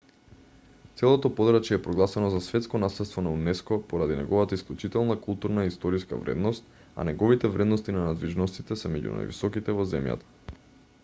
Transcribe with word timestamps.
целото 1.01 1.29
подрачје 1.39 1.75
е 1.77 1.81
прогласено 1.87 2.31
за 2.35 2.39
светско 2.45 2.79
наследство 2.83 3.23
на 3.25 3.33
унеско 3.39 3.77
поради 3.91 4.17
неговата 4.21 4.57
исклучителна 4.61 5.19
културна 5.27 5.67
и 5.67 5.71
историска 5.73 6.21
вредност 6.23 6.73
а 6.95 7.07
неговите 7.11 7.53
вредности 7.59 7.97
на 7.99 8.09
надвижностите 8.09 8.81
се 8.85 8.95
меѓу 8.97 9.15
највисоките 9.21 9.77
во 9.83 9.87
земјата 9.95 10.59